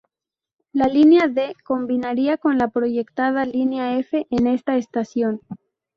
La 0.73 0.87
línea 0.87 1.27
D 1.27 1.55
combinaría 1.63 2.37
con 2.37 2.57
la 2.57 2.69
proyectada 2.69 3.45
línea 3.45 3.99
F 3.99 4.25
en 4.31 4.47
esta 4.47 4.75
estación. 4.75 5.41